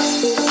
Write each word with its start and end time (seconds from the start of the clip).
Welcome 0.00 0.47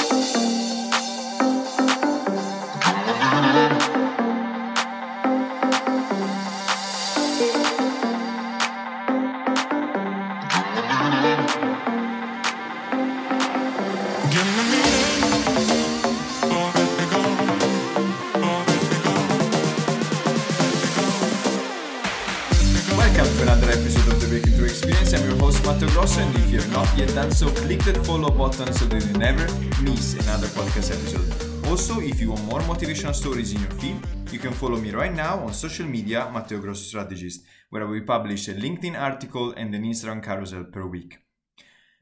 yet 26.98 27.14
done 27.14 27.32
so, 27.32 27.48
click 27.52 27.80
that 27.84 27.98
follow 28.06 28.32
button 28.32 28.74
so 28.74 28.86
that 28.86 29.06
you 29.06 29.14
never 29.20 29.46
miss 29.84 30.16
another 30.16 30.48
podcast 30.48 30.92
episode. 30.92 31.68
Also, 31.68 32.00
if 32.00 32.20
you 32.20 32.32
want 32.32 32.44
more 32.46 32.62
motivational 32.62 33.14
stories 33.14 33.54
in 33.54 33.62
your 33.62 33.72
feed, 33.72 33.98
you 34.32 34.40
can 34.40 34.52
follow 34.52 34.78
me 34.78 34.92
right 34.92 35.14
now 35.14 35.40
on 35.40 35.54
social 35.54 35.86
media, 35.86 36.30
Matteo 36.34 36.60
Grosso 36.60 36.82
Strategist, 36.82 37.46
where 37.70 37.84
I 37.84 37.86
will 37.86 38.02
publish 38.02 38.48
a 38.48 38.56
LinkedIn 38.56 39.00
article 39.00 39.52
and 39.52 39.76
an 39.76 39.84
Instagram 39.84 40.24
carousel 40.24 40.64
per 40.64 40.88
week. 40.88 41.20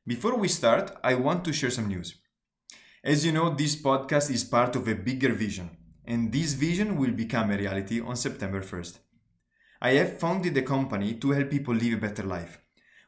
Before 0.07 0.37
we 0.37 0.47
start, 0.47 0.91
I 1.03 1.15
want 1.15 1.43
to 1.43 1.51
share 1.51 1.71
some 1.71 1.89
news. 1.89 2.15
As 3.03 3.25
you 3.25 3.33
know, 3.33 3.53
this 3.53 3.75
podcast 3.75 4.31
is 4.31 4.45
part 4.45 4.77
of 4.77 4.87
a 4.87 4.95
bigger 4.95 5.33
vision, 5.33 5.69
and 6.05 6.31
this 6.31 6.53
vision 6.53 6.95
will 6.95 7.11
become 7.11 7.51
a 7.51 7.57
reality 7.57 7.99
on 7.99 8.15
September 8.15 8.61
1st. 8.61 8.99
I 9.81 9.91
have 9.93 10.19
founded 10.19 10.55
a 10.55 10.61
company 10.61 11.15
to 11.15 11.31
help 11.31 11.49
people 11.49 11.75
live 11.75 11.93
a 11.93 11.97
better 12.07 12.23
life. 12.23 12.59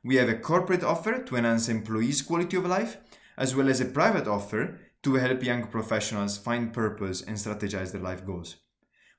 We 0.08 0.16
have 0.16 0.30
a 0.30 0.36
corporate 0.36 0.86
offer 0.86 1.22
to 1.22 1.36
enhance 1.36 1.68
employees' 1.68 2.22
quality 2.22 2.56
of 2.56 2.66
life, 2.66 2.96
as 3.38 3.54
well 3.54 3.68
as 3.68 3.82
a 3.82 3.86
private 3.86 4.26
offer 4.26 4.80
to 5.04 5.16
help 5.16 5.44
young 5.44 5.68
professionals 5.68 6.38
find 6.38 6.72
purpose 6.72 7.22
and 7.22 7.36
strategize 7.36 7.92
their 7.92 8.00
life 8.00 8.26
goals. 8.26 8.56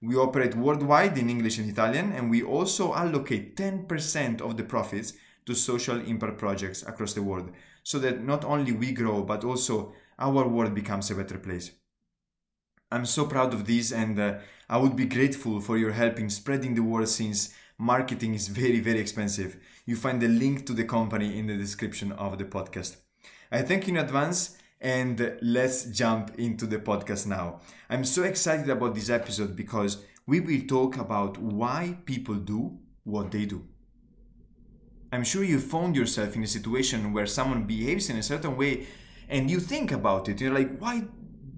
We 0.00 0.16
operate 0.16 0.56
worldwide 0.56 1.18
in 1.18 1.28
English 1.28 1.58
and 1.58 1.68
Italian, 1.68 2.12
and 2.12 2.30
we 2.30 2.42
also 2.42 2.94
allocate 2.94 3.54
10% 3.54 4.40
of 4.40 4.56
the 4.56 4.64
profits 4.64 5.12
to 5.44 5.54
social 5.54 6.00
impact 6.00 6.38
projects 6.38 6.82
across 6.82 7.12
the 7.12 7.22
world 7.22 7.50
so 7.82 7.98
that 7.98 8.24
not 8.24 8.42
only 8.46 8.72
we 8.72 8.92
grow, 8.92 9.22
but 9.22 9.44
also 9.44 9.92
our 10.18 10.48
world 10.48 10.74
becomes 10.74 11.10
a 11.10 11.14
better 11.14 11.36
place. 11.36 11.70
I'm 12.90 13.04
so 13.04 13.26
proud 13.26 13.52
of 13.52 13.66
this, 13.66 13.92
and 13.92 14.18
uh, 14.18 14.38
I 14.70 14.78
would 14.78 14.96
be 14.96 15.04
grateful 15.04 15.60
for 15.60 15.76
your 15.76 15.92
help 15.92 16.18
in 16.18 16.30
spreading 16.30 16.74
the 16.74 16.82
word 16.82 17.08
since 17.08 17.52
marketing 17.78 18.34
is 18.34 18.48
very, 18.48 18.80
very 18.80 18.98
expensive. 18.98 19.56
You 19.86 19.96
find 19.96 20.20
the 20.20 20.28
link 20.28 20.66
to 20.66 20.72
the 20.72 20.84
company 20.84 21.38
in 21.38 21.46
the 21.46 21.56
description 21.56 22.12
of 22.12 22.36
the 22.36 22.44
podcast. 22.44 22.96
I 23.50 23.62
thank 23.62 23.86
you 23.86 23.94
in 23.94 24.00
advance, 24.00 24.58
and 24.80 25.36
let's 25.40 25.84
jump 25.84 26.38
into 26.38 26.66
the 26.66 26.78
podcast 26.78 27.26
now. 27.26 27.60
I'm 27.88 28.04
so 28.04 28.22
excited 28.24 28.68
about 28.68 28.94
this 28.94 29.10
episode 29.10 29.56
because 29.56 30.04
we 30.26 30.40
will 30.40 30.60
talk 30.66 30.98
about 30.98 31.38
why 31.38 31.96
people 32.04 32.34
do 32.34 32.78
what 33.04 33.30
they 33.30 33.46
do. 33.46 33.64
I'm 35.10 35.24
sure 35.24 35.42
you 35.42 35.58
found 35.58 35.96
yourself 35.96 36.36
in 36.36 36.42
a 36.42 36.46
situation 36.46 37.12
where 37.14 37.26
someone 37.26 37.64
behaves 37.64 38.10
in 38.10 38.18
a 38.18 38.22
certain 38.22 38.56
way 38.56 38.86
and 39.28 39.50
you 39.50 39.58
think 39.58 39.90
about 39.90 40.28
it. 40.28 40.40
You're 40.40 40.52
like, 40.52 40.78
why 40.78 41.04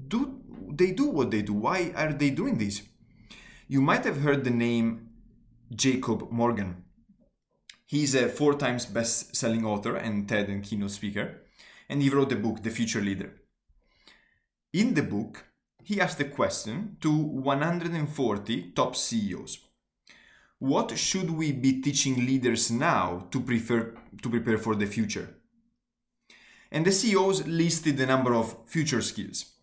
do 0.06 0.40
they 0.68 0.92
do 0.92 1.06
what 1.08 1.30
they 1.30 1.42
do? 1.42 1.52
Why 1.54 1.92
are 1.96 2.12
they 2.12 2.30
doing 2.30 2.58
this? 2.58 2.82
You 3.66 3.80
might 3.82 4.04
have 4.04 4.20
heard 4.20 4.44
the 4.44 4.50
name 4.50 5.09
Jacob 5.74 6.30
Morgan. 6.32 6.84
He's 7.86 8.14
a 8.14 8.28
four 8.28 8.54
times 8.54 8.86
best 8.86 9.36
selling 9.36 9.64
author 9.64 9.96
and 9.96 10.28
TED 10.28 10.48
and 10.48 10.62
keynote 10.62 10.90
speaker, 10.90 11.42
and 11.88 12.02
he 12.02 12.10
wrote 12.10 12.30
the 12.30 12.36
book, 12.36 12.62
The 12.62 12.70
Future 12.70 13.00
Leader. 13.00 13.32
In 14.72 14.94
the 14.94 15.02
book, 15.02 15.44
he 15.84 16.00
asked 16.00 16.20
a 16.20 16.24
question 16.24 16.96
to 17.00 17.10
140 17.10 18.72
top 18.72 18.96
CEOs. 18.96 19.58
What 20.58 20.98
should 20.98 21.30
we 21.30 21.52
be 21.52 21.80
teaching 21.80 22.26
leaders 22.26 22.70
now 22.70 23.26
to, 23.30 23.40
prefer, 23.40 23.94
to 24.22 24.28
prepare 24.28 24.58
for 24.58 24.74
the 24.74 24.86
future? 24.86 25.36
And 26.70 26.84
the 26.84 26.92
CEOs 26.92 27.46
listed 27.46 27.98
a 27.98 28.06
number 28.06 28.34
of 28.34 28.56
future 28.66 29.02
skills. 29.02 29.54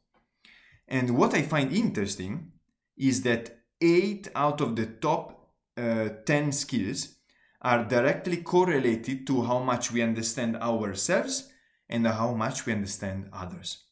And 0.87 1.17
what 1.17 1.33
I 1.33 1.41
find 1.41 1.71
interesting 1.71 2.51
is 2.97 3.21
that 3.23 3.59
eight 3.81 4.27
out 4.35 4.59
of 4.59 4.75
the 4.75 4.85
top 4.85 5.36
uh, 5.77 6.09
10 6.25 6.51
skills 6.51 7.15
are 7.61 7.85
directly 7.85 8.37
correlated 8.37 9.25
to 9.27 9.43
how 9.43 9.59
much 9.59 9.91
we 9.91 10.01
understand 10.01 10.55
ourselves 10.57 11.49
and 11.89 12.05
how 12.07 12.33
much 12.33 12.65
we 12.65 12.73
understand 12.73 13.29
others. 13.33 13.83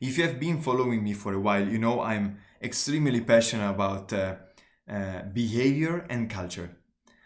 If 0.00 0.16
you 0.16 0.24
have 0.24 0.38
been 0.38 0.60
following 0.60 1.02
me 1.02 1.12
for 1.12 1.34
a 1.34 1.40
while, 1.40 1.66
you 1.66 1.78
know 1.78 2.00
I'm 2.00 2.38
extremely 2.62 3.20
passionate 3.20 3.70
about 3.70 4.12
uh, 4.12 4.36
uh, 4.88 5.22
behavior 5.32 6.06
and 6.08 6.30
culture. 6.30 6.76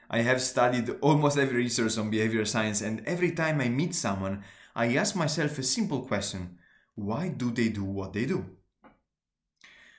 I 0.08 0.22
have 0.22 0.40
studied 0.40 0.90
almost 1.00 1.38
every 1.38 1.56
research 1.56 1.96
on 1.98 2.10
behavior 2.10 2.44
science, 2.44 2.80
and 2.82 3.02
every 3.06 3.32
time 3.32 3.60
I 3.60 3.68
meet 3.68 3.94
someone, 3.94 4.44
I 4.74 4.94
ask 4.96 5.16
myself 5.16 5.58
a 5.58 5.62
simple 5.62 6.02
question 6.02 6.58
why 6.94 7.28
do 7.28 7.50
they 7.50 7.70
do 7.70 7.84
what 7.84 8.12
they 8.12 8.26
do? 8.26 8.44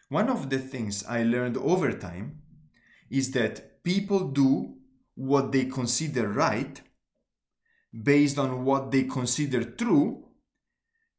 One 0.10 0.30
of 0.30 0.52
the 0.52 0.60
things 0.60 1.04
I 1.04 1.24
learned 1.24 1.58
over 1.58 1.92
time 1.92 2.43
is 3.14 3.30
that 3.32 3.84
people 3.84 4.28
do 4.30 4.74
what 5.14 5.52
they 5.52 5.66
consider 5.66 6.28
right 6.28 6.82
based 8.12 8.40
on 8.40 8.66
what 8.66 8.90
they 8.90 9.04
consider 9.04 9.64
true 9.64 10.26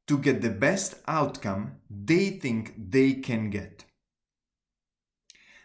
to 0.09 0.19
get 0.19 0.43
the 0.43 0.50
best 0.50 0.97
outcome 1.06 1.77
they 1.88 2.31
think 2.31 2.75
they 2.91 3.15
can 3.15 3.49
get. 3.49 3.84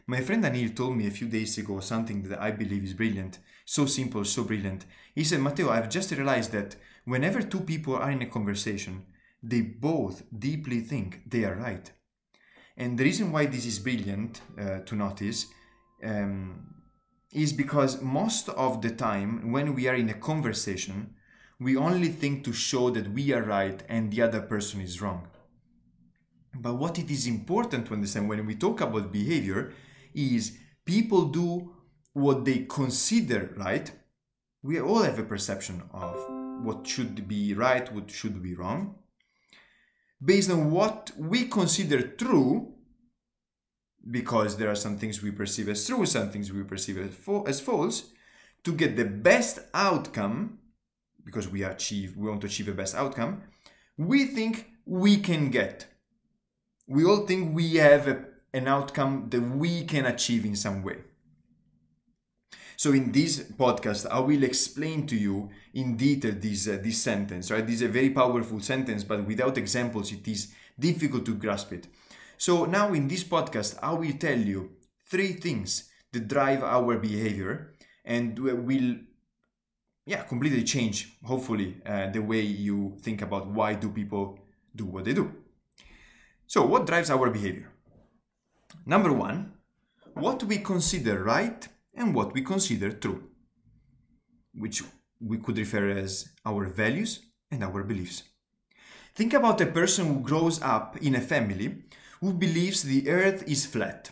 My 0.06 0.22
friend 0.22 0.44
Anil 0.44 0.75
told 0.75 0.95
me 0.95 1.07
a 1.07 1.18
few 1.19 1.28
days 1.28 1.57
ago 1.57 1.79
something 1.79 2.22
that 2.29 2.39
I 2.39 2.51
believe 2.51 2.84
is 2.84 2.94
brilliant, 2.94 3.39
so 3.66 3.88
simple, 3.88 4.23
so 4.23 4.44
brilliant. 4.44 4.85
He 5.16 5.23
said, 5.23 5.41
Matteo, 5.41 5.69
I've 5.69 5.89
just 5.89 6.12
realized 6.12 6.51
that 6.51 6.75
whenever 7.06 7.41
two 7.41 7.62
people 7.62 7.95
are 7.95 8.12
in 8.12 8.22
a 8.22 8.28
conversation, 8.28 9.06
they 9.41 9.62
both 9.62 10.22
deeply 10.38 10.81
think 10.81 11.22
they 11.28 11.44
are 11.44 11.56
right. 11.56 11.91
And 12.78 13.00
the 13.00 13.03
reason 13.03 13.31
why 13.31 13.47
this 13.47 13.66
is 13.66 13.79
brilliant 13.79 14.41
uh, 14.59 14.79
to 14.81 14.95
notice 14.95 15.47
um, 16.03 16.73
is 17.33 17.53
because 17.53 18.01
most 18.01 18.49
of 18.49 18.81
the 18.81 18.89
time, 18.89 19.51
when 19.51 19.75
we 19.75 19.87
are 19.87 19.95
in 19.95 20.09
a 20.09 20.13
conversation, 20.13 21.13
we 21.59 21.75
only 21.75 22.07
think 22.07 22.43
to 22.43 22.53
show 22.53 22.89
that 22.89 23.11
we 23.11 23.33
are 23.33 23.43
right 23.43 23.83
and 23.89 24.11
the 24.11 24.21
other 24.21 24.41
person 24.41 24.81
is 24.81 25.01
wrong. 25.01 25.27
But 26.55 26.75
what 26.75 26.97
it 26.97 27.11
is 27.11 27.27
important 27.27 27.88
to 27.88 27.93
understand 27.93 28.27
when 28.27 28.45
we 28.45 28.55
talk 28.55 28.81
about 28.81 29.11
behavior 29.11 29.73
is 30.15 30.57
people 30.85 31.25
do 31.25 31.75
what 32.13 32.45
they 32.45 32.65
consider 32.69 33.53
right. 33.57 33.91
We 34.63 34.81
all 34.81 35.03
have 35.03 35.19
a 35.19 35.23
perception 35.23 35.83
of 35.93 36.15
what 36.63 36.88
should 36.88 37.27
be 37.27 37.53
right, 37.53 37.91
what 37.93 38.09
should 38.09 38.41
be 38.41 38.55
wrong 38.55 38.95
based 40.23 40.51
on 40.51 40.71
what 40.71 41.11
we 41.17 41.45
consider 41.45 42.01
true, 42.01 42.73
because 44.09 44.57
there 44.57 44.69
are 44.69 44.75
some 44.75 44.97
things 44.97 45.21
we 45.21 45.31
perceive 45.31 45.69
as 45.69 45.85
true, 45.85 46.05
some 46.05 46.29
things 46.29 46.51
we 46.51 46.63
perceive 46.63 46.97
as, 46.97 47.13
fo- 47.13 47.43
as 47.43 47.59
false, 47.59 48.11
to 48.63 48.73
get 48.73 48.95
the 48.95 49.05
best 49.05 49.59
outcome, 49.73 50.59
because 51.23 51.47
we 51.47 51.63
achieve, 51.63 52.17
we 52.17 52.27
want 52.27 52.41
to 52.41 52.47
achieve 52.47 52.65
the 52.65 52.73
best 52.73 52.95
outcome, 52.95 53.43
we 53.97 54.25
think 54.25 54.71
we 54.85 55.17
can 55.17 55.49
get. 55.49 55.85
We 56.87 57.05
all 57.05 57.25
think 57.27 57.53
we 57.53 57.75
have 57.75 58.07
a, 58.07 58.25
an 58.53 58.67
outcome 58.67 59.27
that 59.29 59.41
we 59.41 59.83
can 59.85 60.05
achieve 60.05 60.45
in 60.45 60.55
some 60.55 60.81
way. 60.81 60.97
So 62.77 62.93
in 62.93 63.11
this 63.11 63.39
podcast, 63.41 64.07
I 64.09 64.19
will 64.19 64.43
explain 64.43 65.05
to 65.07 65.15
you 65.15 65.49
in 65.73 65.97
detail 65.97 66.33
this 66.33 66.67
uh, 66.67 66.79
this 66.81 66.97
sentence. 66.97 67.51
Right, 67.51 67.65
this 67.65 67.75
is 67.75 67.81
a 67.81 67.89
very 67.89 68.09
powerful 68.09 68.62
sentence, 68.62 69.03
but 69.03 69.27
without 69.27 69.57
examples, 69.57 70.13
it 70.13 70.25
is 70.27 70.53
difficult 70.79 71.25
to 71.25 71.35
grasp 71.35 71.73
it. 71.73 71.88
So 72.39 72.65
now 72.65 72.94
in 72.94 73.07
this 73.07 73.24
podcast, 73.24 73.77
I 73.83 73.94
will 73.94 74.18
tell 74.18 74.39
you 74.39 74.71
three 75.12 75.33
things 75.33 75.91
that 76.12 76.27
drive 76.27 76.63
our 76.63 76.97
behavior 76.97 77.75
and 78.03 78.39
will 78.39 78.95
yeah 80.06 80.24
completely 80.24 80.63
change 80.63 81.19
hopefully 81.24 81.77
uh, 81.86 82.09
the 82.09 82.19
way 82.19 82.41
you 82.41 82.97
think 83.01 83.21
about 83.21 83.45
why 83.45 83.75
do 83.75 83.89
people 83.89 84.39
do 84.75 84.86
what 84.86 85.06
they 85.06 85.13
do 85.13 85.31
so 86.47 86.65
what 86.65 86.88
drives 86.88 87.12
our 87.12 87.30
behavior 87.30 87.69
number 88.88 89.13
one 89.13 89.53
what 90.13 90.44
we 90.44 90.57
consider 90.57 91.24
right 91.24 91.68
and 91.95 92.15
what 92.15 92.33
we 92.33 92.41
consider 92.41 92.91
true, 92.91 93.24
which 94.53 94.81
we 95.19 95.38
could 95.38 95.57
refer 95.57 95.89
as 95.89 96.30
our 96.45 96.65
values 96.65 97.19
and 97.51 97.63
our 97.63 97.83
beliefs. 97.83 98.24
Think 99.15 99.33
about 99.33 99.62
a 99.62 99.65
person 99.65 100.07
who 100.07 100.21
grows 100.21 100.62
up 100.62 100.97
in 101.01 101.15
a 101.15 101.21
family 101.21 101.83
who 102.19 102.33
believes 102.33 102.83
the 102.83 103.10
earth 103.10 103.44
is 103.48 103.66
flat. 103.66 104.12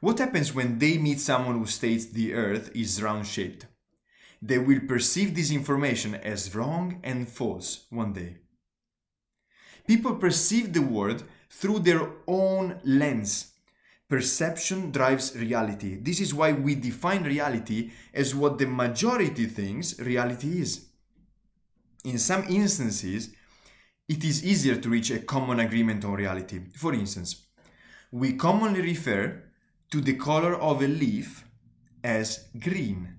What 0.00 0.18
happens 0.18 0.54
when 0.54 0.78
they 0.78 0.98
meet 0.98 1.20
someone 1.20 1.58
who 1.58 1.66
states 1.66 2.06
the 2.06 2.34
earth 2.34 2.70
is 2.74 3.02
round 3.02 3.26
shaped? 3.26 3.66
They 4.40 4.58
will 4.58 4.80
perceive 4.80 5.34
this 5.34 5.50
information 5.50 6.14
as 6.14 6.54
wrong 6.54 7.00
and 7.02 7.28
false 7.28 7.86
one 7.90 8.12
day. 8.12 8.36
People 9.86 10.16
perceive 10.16 10.72
the 10.72 10.82
world 10.82 11.24
through 11.50 11.80
their 11.80 12.10
own 12.26 12.78
lens. 12.84 13.52
Perception 14.08 14.92
drives 14.92 15.34
reality. 15.36 15.96
This 15.96 16.20
is 16.20 16.34
why 16.34 16.52
we 16.52 16.74
define 16.74 17.24
reality 17.24 17.90
as 18.14 18.34
what 18.34 18.58
the 18.58 18.66
majority 18.66 19.46
thinks 19.46 19.98
reality 19.98 20.60
is. 20.60 20.86
In 22.04 22.18
some 22.18 22.44
instances, 22.48 23.30
it 24.08 24.24
is 24.24 24.44
easier 24.44 24.76
to 24.76 24.88
reach 24.88 25.10
a 25.10 25.18
common 25.18 25.60
agreement 25.60 26.04
on 26.04 26.12
reality. 26.12 26.60
For 26.74 26.94
instance, 26.94 27.46
we 28.12 28.34
commonly 28.34 28.80
refer 28.80 29.42
to 29.90 30.00
the 30.00 30.14
color 30.14 30.54
of 30.54 30.82
a 30.82 30.86
leaf 30.86 31.44
as 32.04 32.48
green. 32.58 33.16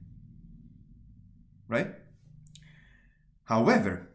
Right? 1.67 1.93
However, 3.43 4.09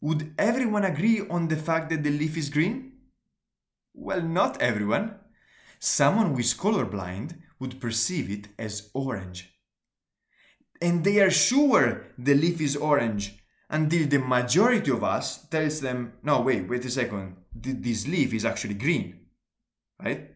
would 0.00 0.34
everyone 0.38 0.84
agree 0.84 1.20
on 1.28 1.48
the 1.48 1.56
fact 1.56 1.88
that 1.90 2.02
the 2.02 2.10
leaf 2.10 2.36
is 2.36 2.50
green? 2.50 2.92
Well, 3.94 4.22
not 4.22 4.60
everyone. 4.60 5.16
Someone 5.78 6.32
who 6.32 6.38
is 6.38 6.54
colorblind 6.54 7.38
would 7.58 7.80
perceive 7.80 8.30
it 8.30 8.48
as 8.58 8.90
orange. 8.94 9.54
And 10.80 11.04
they 11.04 11.20
are 11.20 11.30
sure 11.30 12.06
the 12.18 12.34
leaf 12.34 12.60
is 12.60 12.76
orange 12.76 13.41
until 13.72 14.06
the 14.06 14.18
majority 14.18 14.90
of 14.90 15.02
us 15.02 15.46
tells 15.46 15.80
them, 15.80 16.12
no, 16.22 16.42
wait, 16.42 16.68
wait 16.68 16.84
a 16.84 16.90
second, 16.90 17.36
this 17.54 18.06
leaf 18.06 18.34
is 18.34 18.44
actually 18.44 18.74
green, 18.74 19.20
right? 20.00 20.30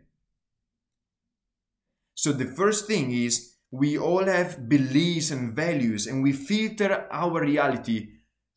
So 2.15 2.33
the 2.33 2.47
first 2.47 2.87
thing 2.87 3.13
is 3.13 3.57
we 3.71 3.99
all 3.99 4.25
have 4.25 4.69
beliefs 4.69 5.31
and 5.31 5.53
values 5.53 6.07
and 6.07 6.23
we 6.23 6.33
filter 6.33 7.07
our 7.11 7.43
reality 7.43 8.09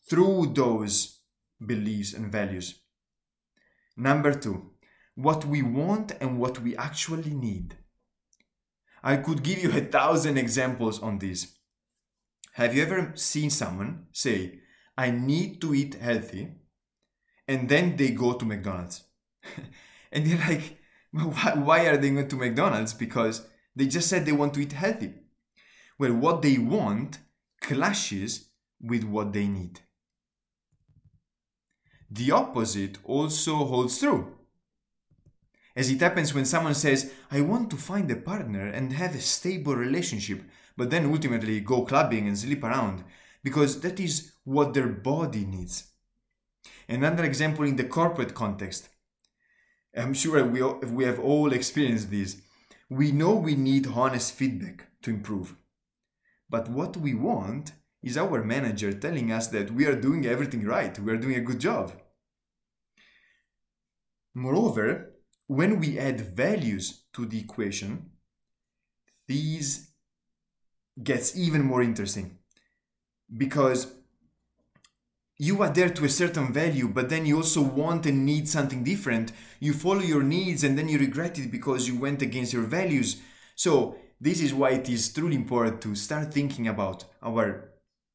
through 0.10 0.54
those 0.56 1.20
beliefs 1.64 2.14
and 2.14 2.32
values. 2.32 2.80
Number 3.98 4.34
two, 4.34 4.72
what 5.16 5.44
we 5.44 5.62
want 5.62 6.14
and 6.22 6.40
what 6.40 6.62
we 6.62 6.78
actually 6.78 7.32
need. 7.34 7.76
I 9.04 9.18
could 9.18 9.44
give 9.44 9.62
you 9.62 9.72
a 9.72 9.82
thousand 9.82 10.38
examples 10.38 11.02
on 11.02 11.20
this. 11.20 11.58
Have 12.54 12.74
you 12.74 12.82
ever 12.84 13.12
seen 13.16 13.50
someone 13.50 14.08
say, 14.14 14.59
I 15.00 15.12
need 15.12 15.62
to 15.62 15.74
eat 15.74 15.96
healthy, 15.96 16.50
and 17.48 17.70
then 17.70 17.96
they 17.96 18.12
go 18.12 18.34
to 18.34 18.44
McDonald's? 18.44 19.06
and 20.12 20.28
you're 20.28 20.40
like, 20.40 20.78
why, 21.12 21.54
why 21.56 21.86
are 21.88 21.96
they 21.96 22.10
going 22.10 22.28
to 22.28 22.36
McDonald's? 22.36 22.94
Because 22.94 23.48
they 23.74 23.88
just 23.88 24.10
said 24.10 24.26
they 24.26 24.34
want 24.34 24.54
to 24.56 24.60
eat 24.60 24.74
healthy. 24.74 25.14
Well, 25.98 26.16
what 26.16 26.42
they 26.42 26.58
want 26.58 27.20
clashes 27.62 28.50
with 28.82 29.06
what 29.06 29.32
they 29.32 29.48
need. 29.48 29.80
The 32.12 32.32
opposite 32.32 32.98
also 33.06 33.56
holds 33.56 34.00
true. 34.00 34.36
As 35.78 35.90
it 35.90 36.02
happens 36.02 36.34
when 36.34 36.44
someone 36.44 36.76
says, 36.76 37.14
I 37.32 37.40
want 37.40 37.70
to 37.70 37.78
find 37.78 38.12
a 38.12 38.18
partner 38.18 38.68
and 38.68 38.92
have 38.92 39.16
a 39.16 39.22
stable 39.22 39.78
relationship, 39.78 40.42
but 40.76 40.90
then 40.90 41.06
ultimately 41.06 41.62
go 41.62 41.86
clubbing 41.86 42.28
and 42.28 42.38
sleep 42.38 42.66
around, 42.66 43.06
because 43.44 43.80
that 43.82 44.00
is 44.00 44.32
what 44.44 44.74
their 44.74 44.88
body 44.88 45.46
needs. 45.46 45.92
Another 46.88 47.24
example 47.24 47.66
in 47.66 47.76
the 47.76 47.84
corporate 47.84 48.34
context. 48.34 48.90
I'm 49.96 50.14
sure 50.14 50.44
we, 50.44 50.62
we 50.62 51.04
have 51.06 51.20
all 51.20 51.54
experienced 51.54 52.12
this. 52.12 52.42
We 52.90 53.12
know 53.12 53.36
we 53.36 53.56
need 53.56 53.88
honest 53.88 54.34
feedback 54.34 54.88
to 55.04 55.12
improve. 55.12 55.56
But 56.50 56.70
what 56.70 56.98
we 56.98 57.14
want 57.14 57.74
is 58.02 58.18
our 58.18 58.44
manager 58.44 58.92
telling 58.94 59.32
us 59.32 59.48
that 59.48 59.72
we 59.72 59.86
are 59.86 59.96
doing 59.96 60.26
everything 60.26 60.66
right, 60.66 60.98
we 60.98 61.12
are 61.12 61.18
doing 61.18 61.36
a 61.36 61.42
good 61.42 61.60
job. 61.60 61.94
Moreover, 64.34 65.14
when 65.48 65.80
we 65.80 66.00
add 66.00 66.22
values 66.22 67.04
to 67.14 67.26
the 67.26 67.40
equation, 67.40 68.12
these 69.28 69.92
gets 71.04 71.38
even 71.38 71.64
more 71.64 71.82
interesting 71.82 72.39
because 73.36 73.94
you 75.38 75.64
adhere 75.64 75.90
to 75.90 76.04
a 76.04 76.10
certain 76.10 76.52
value, 76.52 76.90
but 76.90 77.10
then 77.10 77.26
you 77.26 77.38
also 77.38 77.62
want 77.62 78.06
and 78.06 78.26
need 78.26 78.48
something 78.48 78.84
different. 78.84 79.32
You 79.60 79.74
follow 79.74 80.02
your 80.02 80.22
needs 80.22 80.64
and 80.66 80.78
then 80.78 80.90
you 80.90 81.00
regret 81.00 81.40
it 81.40 81.50
because 81.50 81.88
you 81.88 81.98
went 81.98 82.22
against 82.22 82.52
your 82.52 82.64
values. 82.64 83.22
So 83.56 83.96
this 84.20 84.42
is 84.42 84.54
why 84.54 84.72
it 84.72 84.90
is 84.90 85.14
truly 85.14 85.36
important 85.36 85.82
to 85.82 85.96
start 85.96 86.34
thinking 86.34 86.68
about 86.68 87.06
our 87.24 87.72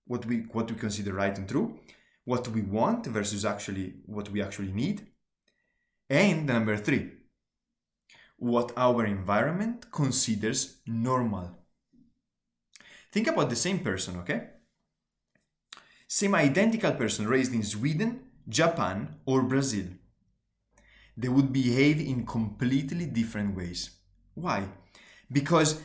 what 0.06 0.26
we 0.26 0.40
what 0.52 0.70
we 0.70 0.76
consider 0.76 1.14
right 1.14 1.36
and 1.38 1.48
true, 1.48 1.78
what 2.24 2.46
we 2.48 2.60
want 2.60 3.06
versus 3.06 3.46
actually 3.46 3.94
what 4.04 4.28
we 4.28 4.42
actually 4.42 4.72
need. 4.72 5.06
And 6.10 6.46
number 6.46 6.76
three, 6.76 7.10
what 8.36 8.72
our 8.76 9.06
environment 9.06 9.90
considers 9.90 10.82
normal. 10.86 11.56
Think 13.10 13.28
about 13.28 13.48
the 13.48 13.56
same 13.56 13.78
person, 13.78 14.18
okay? 14.18 14.50
Same 16.06 16.34
identical 16.34 16.92
person 16.92 17.26
raised 17.26 17.52
in 17.52 17.62
Sweden, 17.62 18.20
Japan, 18.48 19.16
or 19.26 19.42
Brazil. 19.42 19.86
They 21.16 21.28
would 21.28 21.52
behave 21.52 22.00
in 22.00 22.26
completely 22.26 23.06
different 23.06 23.56
ways. 23.56 23.90
Why? 24.34 24.68
Because 25.30 25.80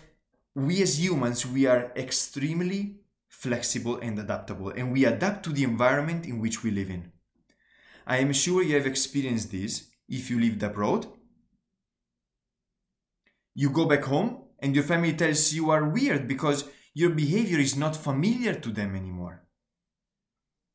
we 0.56 0.82
as 0.82 1.00
humans, 1.00 1.46
we 1.46 1.66
are 1.66 1.92
extremely 1.96 3.02
flexible 3.30 3.98
and 3.98 4.20
adaptable, 4.20 4.70
and 4.70 4.92
we 4.92 5.06
adapt 5.06 5.44
to 5.44 5.52
the 5.52 5.64
environment 5.64 6.26
in 6.26 6.40
which 6.40 6.64
we 6.64 6.72
live 6.72 6.90
in. 6.90 7.12
I 8.06 8.18
am 8.18 8.34
sure 8.34 8.64
you 8.64 8.76
have 8.76 8.88
experienced 8.88 9.52
this 9.52 9.88
if 10.08 10.30
you 10.30 10.40
lived 10.40 10.64
abroad 10.64 11.06
you 13.60 13.70
go 13.70 13.86
back 13.86 14.04
home 14.06 14.44
and 14.60 14.74
your 14.74 14.86
family 14.86 15.14
tells 15.14 15.52
you 15.52 15.70
are 15.70 15.90
weird 15.90 16.30
because 16.30 16.64
your 16.94 17.10
behavior 17.10 17.60
is 17.60 17.76
not 17.76 17.94
familiar 17.94 18.54
to 18.54 18.70
them 18.70 18.96
anymore. 18.96 19.44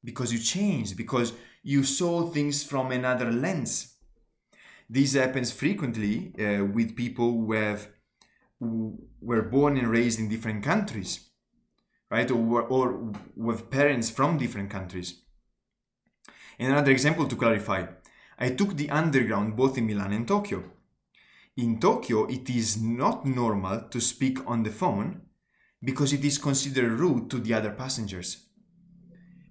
Because 0.05 0.33
you 0.33 0.39
changed, 0.39 0.97
because 0.97 1.33
you 1.63 1.83
saw 1.83 2.27
things 2.27 2.63
from 2.63 2.93
another 2.93 3.33
lens. 3.33 3.95
This 4.89 5.15
happens 5.15 5.51
frequently 5.51 6.35
uh, 6.39 6.65
with 6.65 6.95
people 6.95 7.33
who 7.33 7.53
have 7.53 7.89
who 8.61 8.99
were 9.21 9.43
born 9.43 9.77
and 9.77 9.89
raised 9.89 10.19
in 10.19 10.29
different 10.29 10.63
countries, 10.63 11.31
right? 12.11 12.31
Or, 12.31 12.63
or 12.63 13.13
with 13.35 13.71
parents 13.71 14.11
from 14.11 14.39
different 14.39 14.71
countries. 14.71 15.23
And 16.59 16.73
another 16.73 16.93
example 16.93 17.27
to 17.27 17.37
clarify, 17.37 17.87
I 18.39 18.51
took 18.51 18.77
the 18.77 18.91
underground 18.91 19.57
both 19.57 19.77
in 19.77 19.87
Milan 19.87 20.13
and 20.13 20.29
Tokyo. 20.29 20.65
In 21.57 21.81
Tokyo, 21.81 22.27
it 22.27 22.49
is 22.51 22.81
not 22.81 23.27
normal 23.27 23.89
to 23.91 24.01
speak 24.01 24.39
on 24.47 24.63
the 24.63 24.71
phone 24.71 25.23
because 25.83 26.13
it 26.13 26.25
is 26.25 26.39
considered 26.39 26.99
rude 26.99 27.31
to 27.31 27.39
the 27.39 27.55
other 27.55 27.71
passengers. 27.71 28.47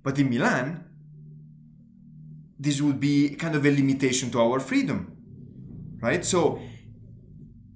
But 0.03 0.19
in 0.19 0.29
Milan, 0.29 0.83
this 2.60 2.81
would 2.81 3.00
be 3.00 3.36
kind 3.36 3.55
of 3.55 3.65
a 3.65 3.72
limitation 3.72 4.29
to 4.31 4.41
our 4.41 4.60
freedom, 4.60 5.17
right? 6.01 6.24
So 6.24 6.60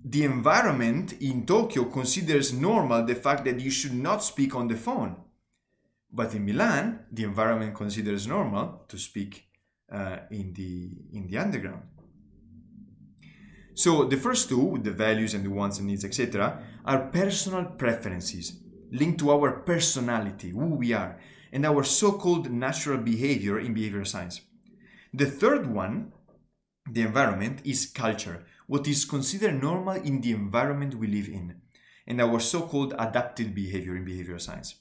the 0.03 0.23
environment 0.23 1.13
in 1.21 1.45
Tokyo 1.45 1.85
considers 1.85 2.53
normal 2.53 3.05
the 3.05 3.15
fact 3.15 3.45
that 3.45 3.59
you 3.59 3.71
should 3.71 3.93
not 3.93 4.23
speak 4.23 4.55
on 4.55 4.67
the 4.67 4.75
phone. 4.75 5.15
But 6.11 6.33
in 6.33 6.45
Milan, 6.45 6.99
the 7.11 7.23
environment 7.23 7.75
considers 7.75 8.27
normal 8.27 8.85
to 8.87 8.97
speak 8.97 9.47
uh, 9.91 10.17
in 10.31 10.53
the 10.53 10.91
in 11.13 11.27
the 11.27 11.37
underground. 11.37 11.83
So 13.73 14.05
the 14.05 14.17
first 14.17 14.49
two, 14.49 14.79
the 14.81 14.91
values 14.91 15.33
and 15.33 15.45
the 15.45 15.49
wants 15.49 15.77
and 15.77 15.87
needs, 15.87 16.03
etc., 16.03 16.63
are 16.85 17.09
personal 17.11 17.65
preferences 17.65 18.59
linked 18.91 19.19
to 19.19 19.31
our 19.31 19.51
personality, 19.51 20.49
who 20.49 20.75
we 20.75 20.93
are, 20.93 21.19
and 21.51 21.65
our 21.65 21.83
so-called 21.83 22.51
natural 22.51 22.97
behavior 22.97 23.59
in 23.59 23.75
behavioral 23.75 24.07
science. 24.07 24.41
The 25.13 25.25
third 25.25 25.67
one, 25.67 26.11
the 26.89 27.01
environment, 27.01 27.61
is 27.63 27.85
culture, 27.85 28.45
what 28.67 28.87
is 28.87 29.05
considered 29.05 29.61
normal 29.61 29.95
in 29.95 30.21
the 30.21 30.31
environment 30.31 30.95
we 30.95 31.07
live 31.07 31.27
in, 31.27 31.61
and 32.05 32.21
our 32.21 32.39
so-called 32.39 32.93
adapted 32.97 33.55
behavior 33.55 33.95
in 33.95 34.05
behavioral 34.05 34.41
science. 34.41 34.75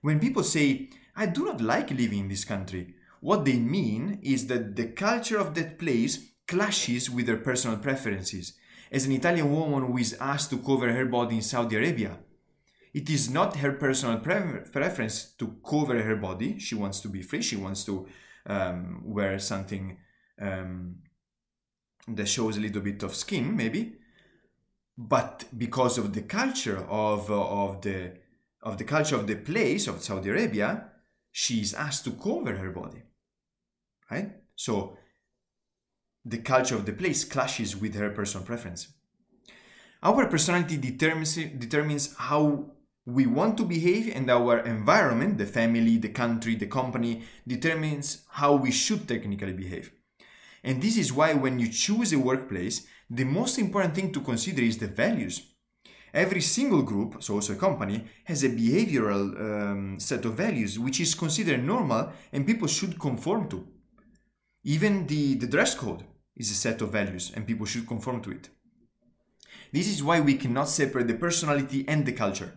When 0.00 0.20
people 0.20 0.44
say, 0.44 0.88
I 1.16 1.26
do 1.26 1.44
not 1.44 1.60
like 1.60 1.90
living 1.90 2.20
in 2.20 2.28
this 2.28 2.44
country, 2.44 2.94
what 3.20 3.44
they 3.44 3.58
mean 3.58 4.20
is 4.22 4.46
that 4.46 4.76
the 4.76 4.86
culture 4.86 5.38
of 5.38 5.54
that 5.54 5.78
place 5.78 6.30
clashes 6.46 7.10
with 7.10 7.26
their 7.26 7.36
personal 7.36 7.76
preferences. 7.76 8.54
As 8.90 9.04
an 9.04 9.12
Italian 9.12 9.52
woman 9.52 9.84
who 9.84 9.98
is 9.98 10.16
asked 10.20 10.50
to 10.50 10.58
cover 10.58 10.92
her 10.92 11.04
body 11.04 11.36
in 11.36 11.42
Saudi 11.42 11.76
Arabia, 11.76 12.18
it 12.94 13.10
is 13.10 13.30
not 13.30 13.56
her 13.56 13.72
personal 13.72 14.18
pre- 14.18 14.60
preference 14.72 15.32
to 15.38 15.56
cover 15.68 16.02
her 16.02 16.16
body. 16.16 16.58
She 16.58 16.74
wants 16.74 17.00
to 17.00 17.08
be 17.08 17.22
free. 17.22 17.42
She 17.42 17.56
wants 17.56 17.84
to 17.84 18.06
um, 18.46 19.02
wear 19.04 19.38
something 19.38 19.98
um, 20.40 20.96
that 22.08 22.28
shows 22.28 22.56
a 22.56 22.60
little 22.60 22.80
bit 22.82 23.02
of 23.02 23.14
skin, 23.14 23.56
maybe. 23.56 23.96
But 24.96 25.44
because 25.56 25.98
of 25.98 26.12
the 26.12 26.22
culture 26.22 26.84
of, 26.88 27.30
uh, 27.30 27.40
of 27.40 27.82
the 27.82 28.14
of 28.60 28.76
the 28.76 28.84
culture 28.84 29.14
of 29.14 29.28
the 29.28 29.36
place 29.36 29.86
of 29.86 30.02
Saudi 30.02 30.30
Arabia, 30.30 30.90
she 31.30 31.60
is 31.60 31.74
asked 31.74 32.04
to 32.04 32.10
cover 32.10 32.56
her 32.56 32.70
body. 32.70 33.02
Right? 34.10 34.32
So 34.56 34.96
the 36.24 36.38
culture 36.38 36.74
of 36.74 36.84
the 36.84 36.92
place 36.92 37.24
clashes 37.24 37.76
with 37.76 37.94
her 37.94 38.10
personal 38.10 38.44
preference. 38.44 38.88
Our 40.02 40.26
personality 40.26 40.76
determines, 40.76 41.36
determines 41.36 42.14
how 42.16 42.72
we 43.08 43.26
want 43.26 43.56
to 43.56 43.64
behave, 43.64 44.14
and 44.14 44.30
our 44.30 44.58
environment, 44.58 45.38
the 45.38 45.46
family, 45.46 45.96
the 45.96 46.10
country, 46.10 46.54
the 46.56 46.66
company, 46.66 47.22
determines 47.46 48.26
how 48.28 48.54
we 48.54 48.70
should 48.70 49.08
technically 49.08 49.54
behave. 49.54 49.90
And 50.62 50.82
this 50.82 50.98
is 50.98 51.10
why, 51.10 51.32
when 51.32 51.58
you 51.58 51.70
choose 51.70 52.12
a 52.12 52.18
workplace, 52.18 52.86
the 53.08 53.24
most 53.24 53.58
important 53.58 53.94
thing 53.94 54.12
to 54.12 54.20
consider 54.20 54.60
is 54.60 54.76
the 54.76 54.88
values. 54.88 55.40
Every 56.12 56.42
single 56.42 56.82
group, 56.82 57.22
so 57.22 57.34
also 57.34 57.54
a 57.54 57.56
company, 57.56 58.04
has 58.24 58.44
a 58.44 58.50
behavioral 58.50 59.40
um, 59.40 59.98
set 59.98 60.26
of 60.26 60.34
values 60.34 60.78
which 60.78 61.00
is 61.00 61.14
considered 61.14 61.64
normal 61.64 62.12
and 62.32 62.46
people 62.46 62.68
should 62.68 63.00
conform 63.00 63.48
to. 63.48 63.66
Even 64.64 65.06
the, 65.06 65.34
the 65.36 65.46
dress 65.46 65.74
code 65.74 66.04
is 66.36 66.50
a 66.50 66.54
set 66.54 66.82
of 66.82 66.92
values 66.92 67.32
and 67.34 67.46
people 67.46 67.64
should 67.64 67.86
conform 67.86 68.20
to 68.20 68.32
it. 68.32 68.50
This 69.72 69.88
is 69.88 70.02
why 70.02 70.20
we 70.20 70.34
cannot 70.34 70.68
separate 70.68 71.08
the 71.08 71.14
personality 71.14 71.86
and 71.88 72.04
the 72.04 72.12
culture. 72.12 72.52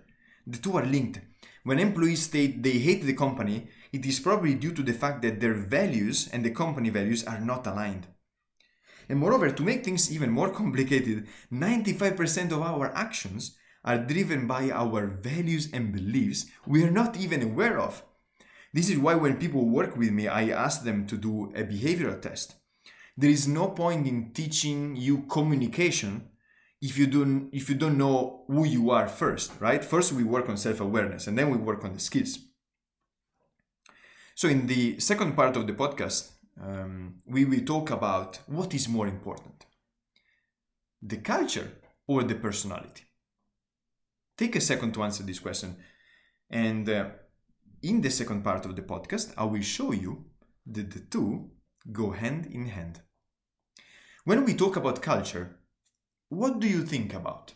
The 0.48 0.57
two 0.57 0.77
are 0.77 0.86
linked. 0.86 1.21
When 1.63 1.79
employees 1.79 2.24
state 2.24 2.63
they 2.63 2.79
hate 2.79 3.03
the 3.03 3.13
company, 3.13 3.67
it 3.91 4.05
is 4.05 4.19
probably 4.19 4.55
due 4.55 4.71
to 4.71 4.81
the 4.81 4.93
fact 4.93 5.21
that 5.21 5.39
their 5.39 5.53
values 5.53 6.29
and 6.31 6.43
the 6.43 6.51
company 6.51 6.89
values 6.89 7.24
are 7.25 7.39
not 7.39 7.67
aligned. 7.67 8.07
And 9.10 9.19
moreover, 9.19 9.51
to 9.51 9.63
make 9.63 9.83
things 9.83 10.12
even 10.12 10.31
more 10.31 10.50
complicated, 10.62 11.27
95% 11.51 12.51
of 12.51 12.62
our 12.62 12.93
actions 12.95 13.57
are 13.83 13.98
driven 13.98 14.48
by 14.48 14.69
our 14.69 15.07
values 15.07 15.69
and 15.74 15.91
beliefs 15.91 16.45
we 16.65 16.83
are 16.83 16.91
not 16.91 17.17
even 17.17 17.41
aware 17.41 17.79
of. 17.79 18.03
This 18.74 18.89
is 18.89 18.98
why 18.98 19.15
when 19.15 19.38
people 19.38 19.65
work 19.67 19.98
with 19.98 20.12
me, 20.12 20.27
I 20.27 20.50
ask 20.50 20.83
them 20.83 21.05
to 21.07 21.17
do 21.17 21.51
a 21.55 21.63
behavioral 21.63 22.21
test. 22.21 22.55
There 23.17 23.29
is 23.29 23.48
no 23.48 23.67
point 23.67 24.07
in 24.07 24.31
teaching 24.31 24.95
you 24.95 25.24
communication 25.24 26.29
if 26.81 26.97
you 26.97 27.07
don't 27.07 27.50
if 27.53 27.69
you 27.69 27.75
don't 27.75 27.97
know 27.97 28.43
who 28.47 28.65
you 28.65 28.89
are 28.91 29.07
first 29.07 29.51
right? 29.59 29.83
First 29.83 30.13
we 30.13 30.23
work 30.23 30.50
on 30.50 30.57
self-awareness 30.57 31.27
and 31.27 31.38
then 31.38 31.50
we 31.50 31.57
work 31.57 31.83
on 31.83 31.93
the 31.93 32.00
skills. 32.00 32.39
So 34.35 34.47
in 34.47 34.67
the 34.67 35.00
second 35.00 35.35
part 35.35 35.55
of 35.55 35.67
the 35.67 35.73
podcast 35.73 36.31
um, 36.61 37.15
we 37.25 37.45
will 37.45 37.65
talk 37.65 37.91
about 37.91 38.39
what 38.47 38.73
is 38.73 38.88
more 38.89 39.07
important 39.07 39.65
the 41.01 41.17
culture 41.17 41.71
or 42.07 42.23
the 42.23 42.35
personality? 42.35 43.03
Take 44.38 44.55
a 44.55 44.61
second 44.61 44.93
to 44.93 45.03
answer 45.03 45.23
this 45.23 45.39
question. 45.39 45.77
And 46.50 46.88
uh, 46.89 47.09
in 47.81 48.01
the 48.01 48.09
second 48.09 48.43
part 48.43 48.65
of 48.65 48.75
the 48.75 48.81
podcast 48.83 49.33
i 49.38 49.43
will 49.43 49.61
show 49.61 49.91
you 49.91 50.25
that 50.67 50.91
the 50.91 51.00
two 51.00 51.50
go 51.91 52.11
hand 52.11 52.45
in 52.45 52.67
hand. 52.67 53.01
When 54.23 54.45
we 54.45 54.53
talk 54.53 54.75
about 54.75 55.01
culture 55.01 55.57
what 56.31 56.61
do 56.61 56.67
you 56.67 56.81
think 56.83 57.13
about? 57.13 57.53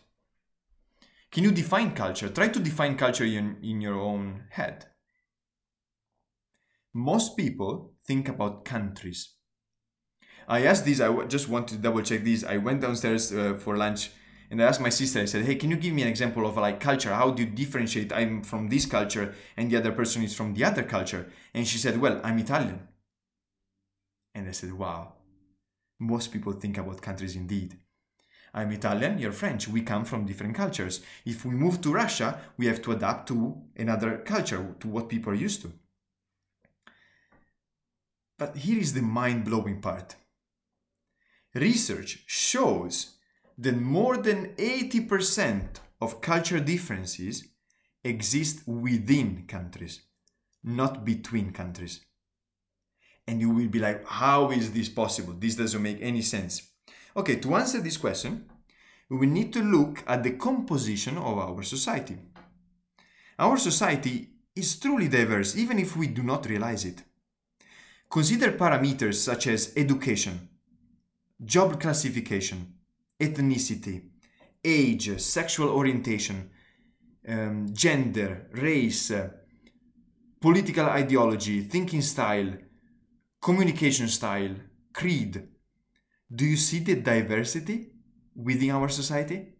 Can 1.32 1.44
you 1.44 1.50
define 1.50 1.92
culture? 1.92 2.28
Try 2.28 2.48
to 2.48 2.60
define 2.60 2.98
culture 2.98 3.24
in, 3.24 3.56
in 3.62 3.80
your 3.80 3.98
own 3.98 4.44
head. 4.50 4.84
Most 6.92 7.38
people 7.38 7.94
think 8.06 8.28
about 8.28 8.66
countries. 8.66 9.32
I 10.46 10.66
asked 10.66 10.84
this, 10.84 11.00
I 11.00 11.24
just 11.24 11.48
want 11.48 11.68
to 11.68 11.76
double 11.76 12.02
check 12.02 12.22
this. 12.22 12.44
I 12.44 12.58
went 12.58 12.82
downstairs 12.82 13.32
uh, 13.32 13.54
for 13.54 13.78
lunch 13.78 14.10
and 14.50 14.62
I 14.62 14.66
asked 14.66 14.82
my 14.82 14.90
sister, 14.90 15.20
I 15.20 15.24
said, 15.24 15.46
hey, 15.46 15.54
can 15.54 15.70
you 15.70 15.76
give 15.78 15.94
me 15.94 16.02
an 16.02 16.08
example 16.08 16.46
of 16.46 16.58
like 16.58 16.78
culture? 16.78 17.14
How 17.14 17.30
do 17.30 17.44
you 17.44 17.48
differentiate 17.48 18.12
I'm 18.12 18.42
from 18.42 18.68
this 18.68 18.84
culture 18.84 19.34
and 19.56 19.70
the 19.70 19.78
other 19.78 19.92
person 19.92 20.22
is 20.22 20.34
from 20.34 20.52
the 20.52 20.64
other 20.64 20.82
culture? 20.82 21.32
And 21.54 21.66
she 21.66 21.78
said, 21.78 21.98
well, 21.98 22.20
I'm 22.22 22.38
Italian. 22.38 22.86
And 24.34 24.46
I 24.46 24.52
said, 24.52 24.74
wow, 24.74 25.14
most 25.98 26.30
people 26.30 26.52
think 26.52 26.76
about 26.76 27.00
countries 27.00 27.36
indeed. 27.36 27.78
I'm 28.56 28.72
Italian, 28.72 29.18
you're 29.18 29.32
French. 29.32 29.68
We 29.68 29.82
come 29.82 30.06
from 30.06 30.24
different 30.24 30.56
cultures. 30.56 31.02
If 31.26 31.44
we 31.44 31.54
move 31.54 31.82
to 31.82 31.92
Russia, 31.92 32.40
we 32.56 32.66
have 32.66 32.80
to 32.82 32.92
adapt 32.92 33.28
to 33.28 33.60
another 33.76 34.18
culture, 34.18 34.74
to 34.80 34.88
what 34.88 35.10
people 35.10 35.32
are 35.32 35.36
used 35.36 35.60
to. 35.62 35.72
But 38.38 38.56
here 38.56 38.78
is 38.78 38.94
the 38.94 39.02
mind 39.02 39.44
blowing 39.44 39.80
part 39.80 40.16
research 41.54 42.22
shows 42.26 43.16
that 43.58 43.76
more 43.80 44.16
than 44.16 44.54
80% 44.56 45.80
of 46.00 46.20
culture 46.20 46.60
differences 46.60 47.48
exist 48.04 48.66
within 48.68 49.44
countries, 49.48 50.02
not 50.62 51.04
between 51.04 51.52
countries. 51.52 52.00
And 53.26 53.40
you 53.40 53.50
will 53.50 53.68
be 53.68 53.78
like, 53.78 54.06
how 54.06 54.50
is 54.50 54.72
this 54.72 54.88
possible? 54.88 55.34
This 55.36 55.56
doesn't 55.56 55.82
make 55.82 55.98
any 56.00 56.22
sense. 56.22 56.70
Okay, 57.16 57.36
to 57.36 57.54
answer 57.54 57.80
this 57.80 57.96
question, 57.96 58.44
we 59.08 59.26
need 59.26 59.50
to 59.54 59.62
look 59.62 60.04
at 60.06 60.22
the 60.22 60.32
composition 60.32 61.16
of 61.16 61.38
our 61.38 61.62
society. 61.62 62.18
Our 63.38 63.56
society 63.56 64.28
is 64.54 64.78
truly 64.78 65.08
diverse, 65.08 65.56
even 65.56 65.78
if 65.78 65.96
we 65.96 66.08
do 66.08 66.22
not 66.22 66.44
realize 66.44 66.84
it. 66.84 67.02
Consider 68.10 68.52
parameters 68.52 69.14
such 69.14 69.46
as 69.46 69.72
education, 69.76 70.46
job 71.42 71.80
classification, 71.80 72.74
ethnicity, 73.18 74.10
age, 74.62 75.18
sexual 75.18 75.70
orientation, 75.70 76.50
um, 77.26 77.72
gender, 77.72 78.48
race, 78.52 79.10
uh, 79.10 79.30
political 80.38 80.84
ideology, 80.84 81.62
thinking 81.62 82.02
style, 82.02 82.52
communication 83.40 84.06
style, 84.06 84.54
creed, 84.92 85.48
do 86.34 86.44
you 86.44 86.56
see 86.56 86.80
the 86.80 86.96
diversity 86.96 87.90
within 88.34 88.70
our 88.70 88.88
society? 88.88 89.54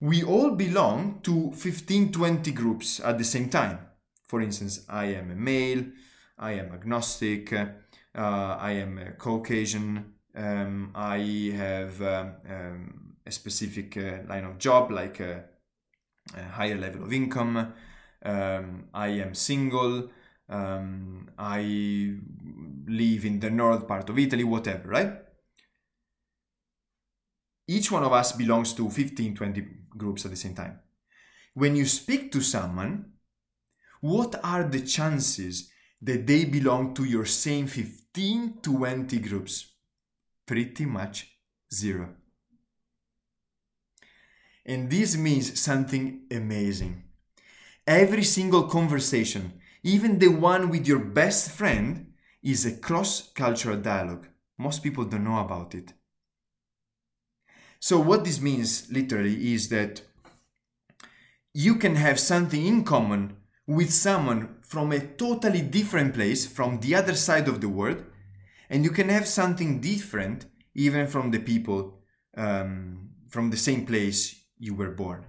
We 0.00 0.24
all 0.24 0.50
belong 0.50 1.20
to 1.22 1.52
15 1.52 2.10
20 2.12 2.50
groups 2.52 3.00
at 3.00 3.18
the 3.18 3.24
same 3.24 3.48
time. 3.48 3.78
For 4.26 4.40
instance, 4.40 4.84
I 4.88 5.04
am 5.06 5.30
a 5.30 5.36
male, 5.36 5.84
I 6.38 6.52
am 6.52 6.72
agnostic, 6.72 7.52
uh, 7.52 7.66
I 8.14 8.72
am 8.72 8.98
a 8.98 9.12
Caucasian, 9.12 10.14
um, 10.34 10.90
I 10.94 11.52
have 11.54 12.02
uh, 12.02 12.26
um, 12.48 13.14
a 13.26 13.30
specific 13.30 13.96
uh, 13.96 14.26
line 14.28 14.44
of 14.44 14.58
job 14.58 14.90
like 14.90 15.20
a, 15.20 15.44
a 16.36 16.42
higher 16.42 16.78
level 16.78 17.04
of 17.04 17.12
income, 17.12 17.72
um, 18.24 18.84
I 18.94 19.08
am 19.08 19.34
single, 19.34 20.10
um, 20.52 21.30
I 21.38 22.14
live 22.86 23.24
in 23.24 23.40
the 23.40 23.50
north 23.50 23.88
part 23.88 24.08
of 24.10 24.18
Italy, 24.18 24.44
whatever, 24.44 24.88
right? 24.88 25.12
Each 27.66 27.90
one 27.90 28.04
of 28.04 28.12
us 28.12 28.32
belongs 28.32 28.74
to 28.74 28.90
15, 28.90 29.34
20 29.34 29.66
groups 29.96 30.24
at 30.24 30.30
the 30.30 30.36
same 30.36 30.54
time. 30.54 30.80
When 31.54 31.74
you 31.74 31.86
speak 31.86 32.30
to 32.32 32.40
someone, 32.40 33.12
what 34.00 34.38
are 34.44 34.64
the 34.64 34.80
chances 34.80 35.70
that 36.02 36.26
they 36.26 36.44
belong 36.44 36.94
to 36.94 37.04
your 37.04 37.24
same 37.24 37.66
15, 37.66 38.58
20 38.62 39.18
groups? 39.20 39.72
Pretty 40.44 40.84
much 40.84 41.28
zero. 41.72 42.10
And 44.66 44.90
this 44.90 45.16
means 45.16 45.58
something 45.60 46.22
amazing. 46.30 47.04
Every 47.86 48.22
single 48.22 48.64
conversation, 48.64 49.60
even 49.82 50.18
the 50.18 50.28
one 50.28 50.68
with 50.70 50.86
your 50.86 50.98
best 50.98 51.50
friend, 51.50 52.12
is 52.42 52.66
a 52.66 52.76
cross 52.76 53.30
cultural 53.32 53.76
dialogue. 53.76 54.26
Most 54.58 54.82
people 54.82 55.04
don't 55.04 55.24
know 55.24 55.38
about 55.38 55.74
it. 55.74 55.92
So, 57.78 57.98
what 57.98 58.24
this 58.24 58.40
means 58.40 58.90
literally 58.90 59.54
is 59.54 59.68
that 59.68 60.02
you 61.54 61.76
can 61.76 61.96
have 61.96 62.18
something 62.18 62.64
in 62.64 62.84
common 62.84 63.36
with 63.66 63.92
someone 63.92 64.56
from 64.62 64.92
a 64.92 65.00
totally 65.00 65.62
different 65.62 66.14
place, 66.14 66.46
from 66.46 66.80
the 66.80 66.94
other 66.94 67.14
side 67.14 67.48
of 67.48 67.60
the 67.60 67.68
world, 67.68 68.04
and 68.70 68.84
you 68.84 68.90
can 68.90 69.08
have 69.08 69.26
something 69.26 69.80
different 69.80 70.46
even 70.74 71.06
from 71.06 71.30
the 71.30 71.38
people 71.38 71.98
um, 72.36 73.10
from 73.28 73.50
the 73.50 73.56
same 73.56 73.84
place 73.84 74.42
you 74.58 74.74
were 74.74 74.90
born. 74.90 75.24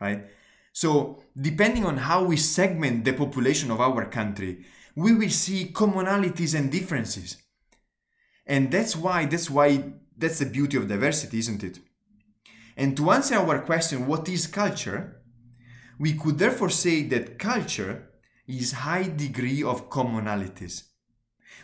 Right? 0.00 0.26
So, 0.80 1.24
depending 1.36 1.84
on 1.84 1.96
how 1.96 2.22
we 2.22 2.36
segment 2.36 3.04
the 3.04 3.12
population 3.12 3.72
of 3.72 3.80
our 3.80 4.04
country, 4.04 4.64
we 4.94 5.12
will 5.12 5.28
see 5.28 5.72
commonalities 5.72 6.56
and 6.56 6.70
differences. 6.70 7.36
And 8.46 8.70
that's 8.70 8.94
why, 8.94 9.26
that's 9.26 9.50
why, 9.50 9.94
that's 10.16 10.38
the 10.38 10.46
beauty 10.46 10.76
of 10.76 10.86
diversity, 10.86 11.40
isn't 11.40 11.64
it? 11.64 11.80
And 12.76 12.96
to 12.96 13.10
answer 13.10 13.34
our 13.34 13.58
question, 13.62 14.06
what 14.06 14.28
is 14.28 14.46
culture? 14.46 15.20
We 15.98 16.12
could 16.12 16.38
therefore 16.38 16.70
say 16.70 17.02
that 17.08 17.40
culture 17.40 18.10
is 18.46 18.70
high 18.70 19.08
degree 19.08 19.64
of 19.64 19.90
commonalities. 19.90 20.84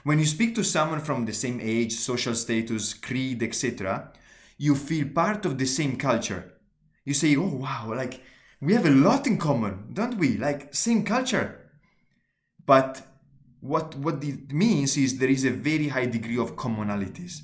When 0.02 0.18
you 0.18 0.26
speak 0.26 0.56
to 0.56 0.64
someone 0.64 1.02
from 1.02 1.24
the 1.24 1.32
same 1.32 1.60
age, 1.62 1.92
social 1.92 2.34
status, 2.34 2.94
creed, 2.94 3.44
etc., 3.44 4.10
you 4.58 4.74
feel 4.74 5.06
part 5.14 5.46
of 5.46 5.56
the 5.56 5.66
same 5.66 5.94
culture. 5.96 6.54
You 7.04 7.14
say, 7.14 7.36
"Oh 7.36 7.54
wow, 7.64 7.94
like 7.94 8.20
we 8.60 8.74
have 8.74 8.86
a 8.86 8.90
lot 8.90 9.26
in 9.26 9.38
common, 9.38 9.92
don't 9.92 10.16
we? 10.16 10.36
Like 10.36 10.74
same 10.74 11.04
culture." 11.04 11.60
But 12.66 13.02
what 13.64 13.96
what 13.96 14.22
it 14.22 14.52
means 14.52 14.98
is 14.98 15.18
there 15.18 15.30
is 15.30 15.44
a 15.46 15.50
very 15.50 15.88
high 15.88 16.04
degree 16.04 16.36
of 16.36 16.54
commonalities 16.54 17.40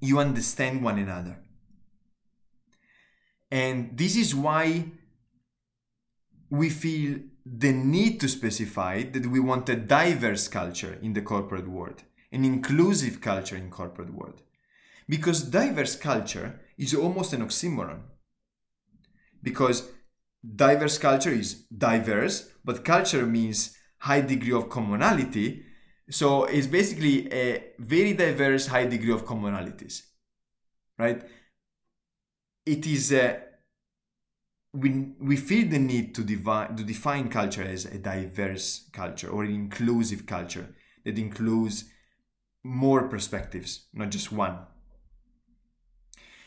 you 0.00 0.18
understand 0.18 0.82
one 0.82 0.98
another 0.98 1.38
and 3.52 3.96
this 3.96 4.16
is 4.16 4.34
why 4.34 4.84
we 6.50 6.68
feel 6.68 7.20
the 7.46 7.72
need 7.72 8.18
to 8.18 8.28
specify 8.28 9.04
that 9.04 9.26
we 9.26 9.38
want 9.38 9.68
a 9.68 9.76
diverse 9.76 10.48
culture 10.48 10.98
in 11.00 11.12
the 11.12 11.22
corporate 11.22 11.68
world 11.68 12.02
an 12.32 12.44
inclusive 12.44 13.20
culture 13.20 13.56
in 13.56 13.70
corporate 13.70 14.12
world 14.12 14.42
because 15.08 15.42
diverse 15.42 15.94
culture 15.94 16.58
is 16.76 16.92
almost 16.92 17.32
an 17.32 17.40
oxymoron 17.46 18.00
because 19.42 19.88
diverse 20.56 20.98
culture 20.98 21.30
is 21.30 21.64
diverse 21.76 22.50
but 22.64 22.84
culture 22.84 23.26
means 23.26 23.76
high 23.98 24.20
degree 24.20 24.52
of 24.52 24.68
commonality. 24.68 25.64
So 26.10 26.44
it's 26.44 26.66
basically 26.66 27.32
a 27.32 27.72
very 27.78 28.12
diverse 28.12 28.66
high 28.66 28.86
degree 28.86 29.12
of 29.12 29.24
commonalities, 29.24 30.02
right? 30.98 31.22
It 32.66 32.86
is 32.86 33.12
a 33.12 33.42
we, 34.74 35.12
we 35.20 35.36
feel 35.36 35.68
the 35.68 35.78
need 35.78 36.14
to, 36.14 36.24
divide, 36.24 36.76
to 36.78 36.84
define 36.84 37.28
culture 37.28 37.62
as 37.62 37.84
a 37.84 37.98
diverse 37.98 38.88
culture 38.92 39.28
or 39.28 39.44
an 39.44 39.52
inclusive 39.52 40.24
culture 40.26 40.74
that 41.04 41.18
includes 41.18 41.84
more 42.64 43.08
perspectives, 43.08 43.86
not 43.92 44.10
just 44.10 44.32
one. 44.32 44.58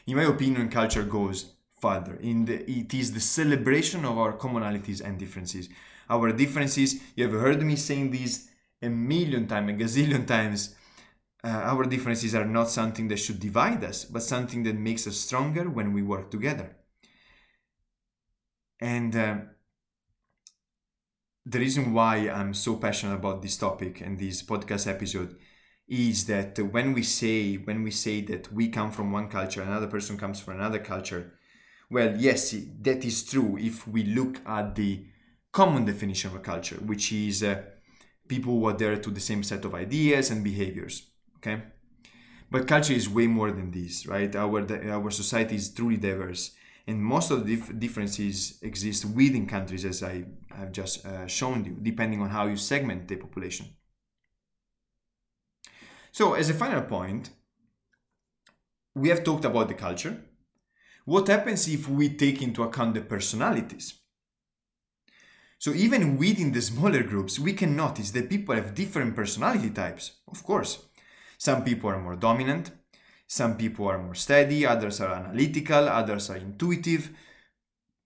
In 0.08 0.16
my 0.16 0.24
opinion, 0.24 0.70
culture 0.70 1.04
goes 1.04 1.55
further. 1.80 2.16
In 2.16 2.46
the, 2.46 2.70
it 2.70 2.94
is 2.94 3.14
the 3.14 3.20
celebration 3.20 4.06
of 4.06 4.18
our 4.18 4.34
commonalities 4.34 5.02
and 5.02 5.18
differences 5.18 5.70
our 6.10 6.32
differences. 6.32 7.02
You 7.16 7.26
have 7.26 7.34
heard 7.34 7.62
me 7.62 7.76
saying 7.76 8.12
this 8.12 8.48
a 8.82 8.90
million 8.90 9.48
times, 9.48 9.72
a 9.72 9.74
gazillion 9.74 10.26
times. 10.36 10.76
Uh, 11.44 11.50
our 11.50 11.84
differences 11.86 12.34
are 12.34 12.46
not 12.46 12.70
something 12.70 13.08
that 13.08 13.18
should 13.18 13.40
divide 13.40 13.84
us, 13.84 14.04
but 14.06 14.24
something 14.24 14.64
that 14.64 14.76
makes 14.76 15.06
us 15.06 15.18
stronger 15.18 15.70
when 15.70 15.94
we 15.94 16.02
work 16.02 16.32
together. 16.32 16.76
And 18.80 19.16
uh, 19.16 19.36
the 21.46 21.60
reason 21.60 21.94
why 21.94 22.30
I'm 22.30 22.54
so 22.54 22.78
passionate 22.78 23.16
about 23.16 23.42
this 23.44 23.58
topic 23.58 24.02
and 24.02 24.18
this 24.18 24.42
podcast 24.42 24.88
episode 24.88 25.36
is 25.88 26.26
that 26.26 26.58
when 26.58 26.94
we 26.94 27.04
say 27.04 27.56
when 27.58 27.84
we 27.84 27.92
say 27.92 28.22
that 28.22 28.52
we 28.52 28.70
come 28.70 28.92
from 28.92 29.12
one 29.12 29.30
culture, 29.30 29.62
another 29.62 29.86
person 29.86 30.18
comes 30.18 30.40
from 30.40 30.56
another 30.56 30.80
culture. 30.80 31.34
Well, 31.96 32.14
yes, 32.18 32.54
that 32.82 33.06
is 33.06 33.24
true 33.24 33.58
if 33.58 33.88
we 33.88 34.04
look 34.04 34.42
at 34.46 34.76
the 34.76 35.06
common 35.54 35.86
definition 35.86 36.30
of 36.30 36.36
a 36.36 36.40
culture, 36.52 36.76
which 36.76 37.14
is 37.14 37.42
uh, 37.42 37.62
people 38.28 38.52
who 38.60 38.68
adhere 38.68 38.98
to 38.98 39.10
the 39.12 39.22
same 39.30 39.44
set 39.44 39.64
of 39.66 39.74
ideas 39.74 40.30
and 40.32 40.44
behaviors. 40.44 40.96
Okay, 41.38 41.58
but 42.52 42.68
culture 42.68 42.94
is 43.02 43.10
way 43.10 43.28
more 43.28 43.52
than 43.52 43.72
this, 43.72 44.08
right? 44.08 44.36
Our 44.36 44.60
our 44.98 45.12
society 45.12 45.56
is 45.56 45.74
truly 45.74 45.98
diverse, 45.98 46.44
and 46.88 46.98
most 47.14 47.32
of 47.32 47.38
the 47.46 47.56
dif- 47.56 47.80
differences 47.86 48.60
exist 48.62 49.06
within 49.06 49.48
countries, 49.48 49.86
as 49.86 50.04
I 50.04 50.26
have 50.60 50.72
just 50.74 51.06
uh, 51.06 51.28
shown 51.28 51.66
you, 51.66 51.76
depending 51.92 52.22
on 52.22 52.30
how 52.30 52.46
you 52.48 52.58
segment 52.58 53.08
the 53.08 53.18
population. 53.18 53.68
So, 56.12 56.34
as 56.34 56.50
a 56.50 56.54
final 56.54 56.82
point, 56.82 57.30
we 58.96 59.10
have 59.10 59.24
talked 59.24 59.46
about 59.46 59.68
the 59.68 59.74
culture. 59.76 60.18
What 61.06 61.28
happens 61.28 61.68
if 61.68 61.88
we 61.88 62.10
take 62.10 62.42
into 62.42 62.64
account 62.64 62.96
the 62.96 63.02
personalities? 63.02 63.94
So 65.60 65.72
even 65.74 66.18
within 66.18 66.52
the 66.52 66.62
smaller 66.62 67.04
groups, 67.04 67.40
we 67.40 67.54
can 67.54 67.76
notice 67.76 68.12
that 68.12 68.30
people 68.30 68.56
have 68.56 68.74
different 68.74 69.16
personality 69.16 69.70
types, 69.70 70.20
of 70.28 70.44
course. 70.44 70.86
Some 71.38 71.64
people 71.64 71.92
are 71.92 72.02
more 72.02 72.16
dominant, 72.16 72.72
some 73.28 73.56
people 73.56 73.88
are 73.88 74.02
more 74.02 74.16
steady, 74.16 74.66
others 74.66 75.00
are 75.00 75.14
analytical, 75.14 75.88
others 75.88 76.30
are 76.30 76.38
intuitive, 76.38 77.12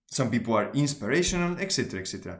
some 0.07 0.29
people 0.29 0.55
are 0.55 0.71
inspirational, 0.73 1.57
etc. 1.57 2.01
etc. 2.01 2.39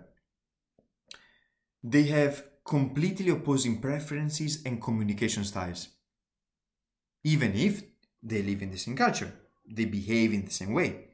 They 1.84 2.04
have 2.04 2.44
completely 2.66 3.30
opposing 3.30 3.80
preferences 3.80 4.62
and 4.66 4.82
communication 4.82 5.44
styles. 5.44 5.88
Even 7.24 7.54
if 7.56 7.82
they 8.22 8.42
live 8.42 8.62
in 8.62 8.72
the 8.72 8.78
same 8.78 8.96
culture, 8.96 9.34
they 9.70 9.86
behave 9.86 10.34
in 10.34 10.46
the 10.46 10.52
same 10.52 10.74
way 10.74 11.10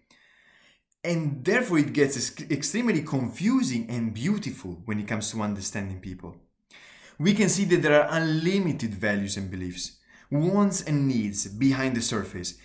and 1.06 1.46
therefore 1.46 1.78
it 1.78 1.94
gets 1.94 2.42
extremely 2.50 3.04
confusing 3.04 3.88
and 3.90 4.14
beautiful 4.14 4.82
when 4.86 5.00
it 5.00 5.08
comes 5.08 5.30
to 5.30 5.42
understanding 5.42 6.00
people. 6.00 6.36
We 7.20 7.34
can 7.36 7.48
see 7.48 7.64
that 7.66 7.84
there 7.84 8.02
are 8.02 8.10
unlimited 8.10 8.96
values 8.96 9.38
and 9.38 9.52
beliefs, 9.52 10.00
wants 10.32 10.82
and 10.82 11.08
needs 11.08 11.48
behind 11.48 11.96
the 11.96 12.02
surface. 12.02 12.56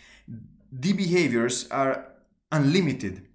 The 0.73 0.95
behaviors 0.95 1.69
are 1.69 2.07
unlimited. 2.51 3.27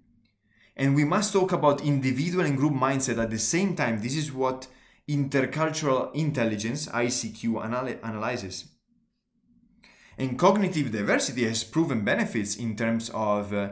And 0.76 0.96
we 0.96 1.04
must 1.04 1.32
talk 1.32 1.52
about 1.52 1.84
individual 1.84 2.44
and 2.44 2.56
group 2.56 2.74
mindset 2.74 3.22
at 3.22 3.30
the 3.30 3.38
same 3.38 3.76
time. 3.76 4.02
This 4.02 4.16
is 4.16 4.32
what 4.32 4.66
intercultural 5.08 6.12
intelligence, 6.14 6.88
ICQ, 6.88 7.64
anal- 7.64 8.00
analyzes. 8.02 8.75
And 10.18 10.38
cognitive 10.38 10.92
diversity 10.92 11.44
has 11.44 11.64
proven 11.64 12.04
benefits 12.04 12.56
in 12.56 12.74
terms 12.76 13.10
of 13.10 13.52
uh, 13.52 13.70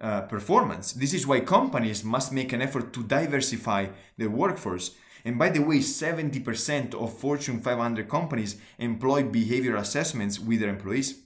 uh, 0.00 0.22
performance. 0.22 0.92
This 0.92 1.12
is 1.12 1.26
why 1.26 1.40
companies 1.40 2.02
must 2.02 2.32
make 2.32 2.52
an 2.52 2.62
effort 2.62 2.92
to 2.94 3.02
diversify 3.02 3.88
their 4.16 4.30
workforce. 4.30 4.92
And 5.24 5.38
by 5.38 5.50
the 5.50 5.62
way, 5.62 5.78
70% 5.78 6.94
of 6.94 7.18
Fortune 7.18 7.60
500 7.60 8.08
companies 8.08 8.56
employ 8.78 9.22
behavioral 9.22 9.78
assessments 9.78 10.40
with 10.40 10.60
their 10.60 10.70
employees 10.70 11.20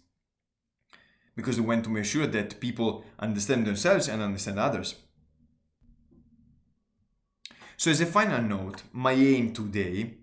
because 1.35 1.57
they 1.57 1.62
want 1.62 1.85
to 1.85 1.90
make 1.90 2.05
sure 2.05 2.26
that 2.26 2.61
people 2.61 3.05
understand 3.18 3.66
themselves 3.66 4.09
and 4.09 4.20
understand 4.20 4.59
others. 4.59 4.96
So, 7.76 7.90
as 7.90 8.00
a 8.00 8.07
final 8.07 8.42
note, 8.42 8.83
my 8.92 9.12
aim 9.12 9.52
today 9.52 10.14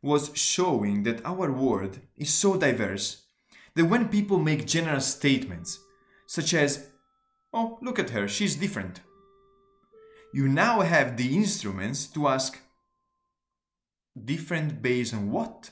was 0.00 0.30
showing 0.34 1.02
that 1.02 1.24
our 1.24 1.52
world 1.52 1.98
is 2.16 2.32
so 2.32 2.56
diverse 2.56 3.27
that 3.78 3.86
when 3.86 4.08
people 4.08 4.38
make 4.38 4.66
general 4.66 5.00
statements, 5.00 5.78
such 6.26 6.52
as 6.52 6.88
Oh, 7.52 7.78
look 7.80 7.98
at 7.98 8.10
her, 8.10 8.28
she's 8.28 8.56
different. 8.56 9.00
You 10.32 10.48
now 10.48 10.80
have 10.80 11.16
the 11.16 11.34
instruments 11.34 12.06
to 12.08 12.28
ask 12.28 12.58
different 14.22 14.82
based 14.82 15.14
on 15.14 15.30
what? 15.30 15.70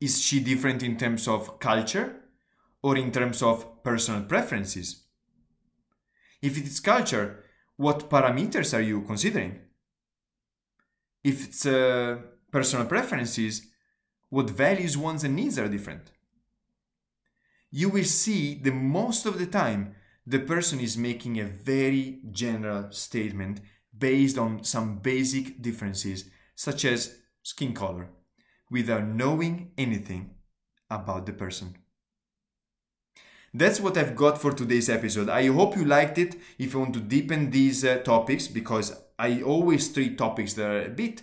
Is 0.00 0.22
she 0.22 0.40
different 0.40 0.82
in 0.82 0.96
terms 0.96 1.26
of 1.26 1.58
culture 1.58 2.16
or 2.82 2.96
in 2.96 3.10
terms 3.10 3.42
of 3.42 3.82
personal 3.82 4.22
preferences? 4.22 5.04
If 6.42 6.58
it 6.58 6.64
is 6.64 6.80
culture, 6.80 7.44
what 7.76 8.10
parameters 8.10 8.76
are 8.76 8.82
you 8.82 9.02
considering? 9.02 9.60
If 11.24 11.46
it's 11.46 11.66
uh, 11.66 12.18
personal 12.52 12.86
preferences, 12.86 13.66
what 14.28 14.50
values, 14.50 14.96
wants, 14.96 15.24
and 15.24 15.34
needs 15.34 15.58
are 15.58 15.68
different? 15.68 16.12
You 17.70 17.90
will 17.90 18.04
see 18.04 18.54
that 18.54 18.72
most 18.72 19.26
of 19.26 19.38
the 19.38 19.46
time 19.46 19.94
the 20.26 20.38
person 20.38 20.80
is 20.80 20.96
making 20.96 21.38
a 21.38 21.44
very 21.44 22.20
general 22.30 22.90
statement 22.90 23.60
based 23.96 24.38
on 24.38 24.64
some 24.64 24.98
basic 24.98 25.60
differences, 25.60 26.30
such 26.54 26.84
as 26.84 27.18
skin 27.42 27.74
color, 27.74 28.10
without 28.70 29.04
knowing 29.04 29.72
anything 29.76 30.30
about 30.90 31.26
the 31.26 31.32
person. 31.32 31.76
That's 33.54 33.80
what 33.80 33.96
I've 33.96 34.14
got 34.14 34.40
for 34.40 34.52
today's 34.52 34.90
episode. 34.90 35.28
I 35.28 35.46
hope 35.46 35.76
you 35.76 35.84
liked 35.84 36.18
it. 36.18 36.36
If 36.58 36.74
you 36.74 36.80
want 36.80 36.94
to 36.94 37.00
deepen 37.00 37.50
these 37.50 37.84
uh, 37.84 37.98
topics, 37.98 38.46
because 38.46 38.94
I 39.18 39.42
always 39.42 39.92
treat 39.92 40.18
topics 40.18 40.52
that 40.54 40.70
are 40.70 40.82
a 40.84 40.90
bit 40.90 41.22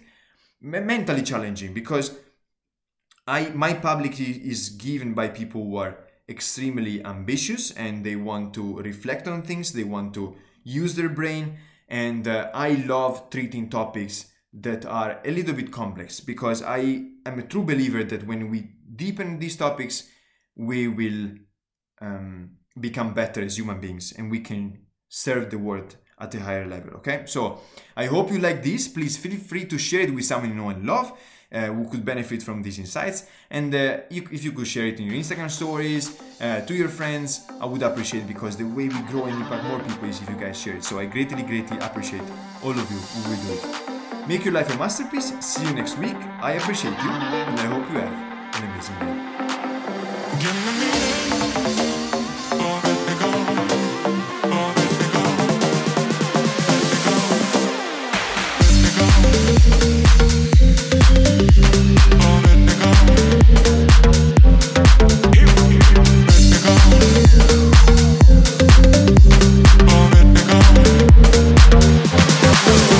mentally 0.60 1.22
challenging, 1.22 1.74
because 1.74 2.18
I 3.28 3.50
my 3.50 3.74
public 3.74 4.20
is 4.20 4.70
given 4.70 5.14
by 5.14 5.28
people 5.28 5.64
who 5.64 5.78
are 5.78 5.98
extremely 6.28 7.04
ambitious 7.06 7.72
and 7.72 8.04
they 8.04 8.16
want 8.16 8.54
to 8.56 8.78
reflect 8.78 9.28
on 9.28 9.42
things, 9.42 9.74
they 9.74 9.84
want 9.84 10.14
to 10.16 10.36
use 10.64 10.96
their 10.96 11.10
brain. 11.10 11.58
And 11.88 12.28
uh, 12.28 12.50
I 12.54 12.72
love 12.88 13.30
treating 13.30 13.70
topics 13.70 14.32
that 14.54 14.86
are 14.86 15.20
a 15.24 15.32
little 15.32 15.54
bit 15.54 15.72
complex 15.72 16.20
because 16.20 16.64
I 16.64 17.06
am 17.26 17.40
a 17.40 17.44
true 17.44 17.64
believer 17.64 18.04
that 18.04 18.26
when 18.26 18.50
we 18.50 18.72
deepen 18.96 19.40
these 19.40 19.58
topics, 19.58 20.08
we 20.56 20.88
will 20.88 21.32
um, 22.02 22.52
become 22.80 23.14
better 23.14 23.42
as 23.42 23.58
human 23.58 23.80
beings 23.80 24.14
and 24.18 24.32
we 24.32 24.40
can 24.40 24.80
serve 25.10 25.52
the 25.52 25.58
world 25.58 25.98
at 26.20 26.34
a 26.34 26.40
higher 26.40 26.66
level. 26.66 26.92
Okay, 26.96 27.24
so 27.26 27.60
I 27.96 28.06
hope 28.06 28.32
you 28.32 28.40
like 28.40 28.64
this. 28.64 28.88
Please 28.88 29.18
feel 29.18 29.38
free 29.38 29.66
to 29.66 29.78
share 29.78 30.02
it 30.02 30.14
with 30.14 30.26
someone 30.26 30.50
you 30.50 30.56
know 30.56 30.70
and 30.70 30.86
love 30.86 31.12
uh, 31.54 31.68
who 31.68 31.88
could 31.90 32.04
benefit 32.04 32.44
from 32.44 32.62
these 32.62 32.80
insights. 32.80 33.26
And 33.50 33.74
uh, 33.74 33.98
you, 34.10 34.28
if 34.32 34.44
you 34.44 34.52
could 34.52 34.68
share 34.68 34.88
it 34.88 35.00
in 35.00 35.06
your 35.08 35.16
Instagram 35.16 35.50
stories 35.50 36.20
uh, 36.42 36.62
to 36.62 36.74
your 36.74 36.90
friends, 36.90 37.48
I 37.60 37.66
would 37.66 37.84
appreciate 37.84 38.28
because 38.28 38.58
the 38.58 38.66
way 38.66 38.88
we 38.90 39.02
grow 39.10 39.26
and 39.26 39.36
impact 39.42 39.64
more 39.66 39.80
people 39.80 40.10
is 40.10 40.22
if 40.22 40.30
you 40.30 40.36
guys 40.36 40.60
share 40.60 40.76
it. 40.76 40.84
So 40.84 41.00
I 41.00 41.06
greatly, 41.06 41.44
greatly 41.44 41.78
appreciate 41.78 42.24
all 42.64 42.72
of 42.72 42.92
you 42.92 42.98
who 42.98 43.30
will 43.30 43.42
do 43.46 43.54
it. 43.54 44.28
Make 44.28 44.44
your 44.44 44.54
life 44.54 44.74
a 44.74 44.78
masterpiece. 44.78 45.34
See 45.40 45.64
you 45.66 45.74
next 45.74 45.98
week. 45.98 46.18
I 46.42 46.54
appreciate 46.54 46.98
you 46.98 47.10
and 47.10 47.60
I 47.60 47.66
hope 47.66 47.88
you 47.92 48.00
have 48.00 48.14
an 48.56 48.64
amazing 48.70 49.00
day. 51.70 51.75